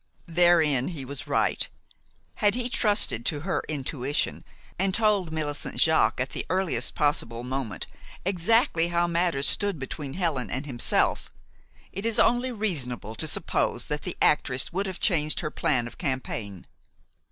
Therein 0.25 0.87
he 0.87 1.05
was 1.05 1.27
right. 1.27 1.67
Had 2.37 2.55
he 2.55 2.69
trusted 2.69 3.23
to 3.27 3.41
her 3.41 3.61
intuition, 3.69 4.43
and 4.79 4.95
told 4.95 5.31
Millicent 5.31 5.75
Jaques 5.77 6.19
at 6.19 6.31
the 6.31 6.43
earliest 6.49 6.95
possible 6.95 7.43
moment 7.43 7.85
exactly 8.25 8.87
how 8.87 9.05
matters 9.05 9.47
stood 9.47 9.77
between 9.77 10.15
Helen 10.15 10.49
and 10.49 10.65
himself, 10.65 11.31
it 11.91 12.03
is 12.03 12.17
only 12.17 12.51
reasonable 12.51 13.13
to 13.13 13.27
suppose 13.27 13.85
that 13.85 14.01
the 14.01 14.17
actress 14.23 14.73
would 14.73 14.87
have 14.87 14.99
changed 14.99 15.41
her 15.41 15.51
plan 15.51 15.85
of 15.85 15.99
campaign. 15.99 16.65